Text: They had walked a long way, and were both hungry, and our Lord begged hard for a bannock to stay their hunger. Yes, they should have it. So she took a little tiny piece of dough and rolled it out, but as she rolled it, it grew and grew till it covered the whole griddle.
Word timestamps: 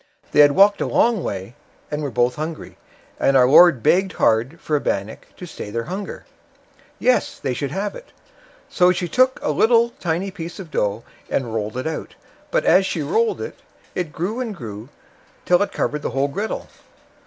They 0.31 0.39
had 0.39 0.53
walked 0.53 0.81
a 0.81 0.87
long 0.87 1.23
way, 1.23 1.53
and 1.91 2.01
were 2.01 2.09
both 2.09 2.33
hungry, 2.33 2.75
and 3.19 3.37
our 3.37 3.47
Lord 3.47 3.83
begged 3.83 4.13
hard 4.13 4.59
for 4.59 4.75
a 4.75 4.81
bannock 4.81 5.27
to 5.37 5.45
stay 5.45 5.69
their 5.69 5.83
hunger. 5.83 6.25
Yes, 6.97 7.37
they 7.37 7.53
should 7.53 7.69
have 7.69 7.93
it. 7.93 8.11
So 8.67 8.91
she 8.91 9.07
took 9.07 9.39
a 9.43 9.51
little 9.51 9.91
tiny 9.99 10.31
piece 10.31 10.59
of 10.59 10.71
dough 10.71 11.03
and 11.29 11.53
rolled 11.53 11.77
it 11.77 11.85
out, 11.85 12.15
but 12.49 12.65
as 12.65 12.83
she 12.87 13.03
rolled 13.03 13.41
it, 13.41 13.59
it 13.93 14.11
grew 14.11 14.39
and 14.39 14.55
grew 14.55 14.89
till 15.45 15.61
it 15.61 15.71
covered 15.71 16.01
the 16.01 16.09
whole 16.09 16.29
griddle. 16.29 16.67